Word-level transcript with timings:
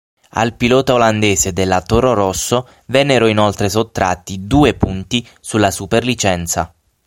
Al 0.31 0.55
pilota 0.55 0.95
olandese 0.95 1.53
della 1.53 1.83
Toro 1.83 2.13
Rosso 2.15 2.67
vennero 2.87 3.27
inoltre 3.27 3.69
sottratti 3.69 4.47
due 4.47 4.73
punti 4.73 5.23
sulla 5.41 5.69
Superlicenza. 5.69 6.73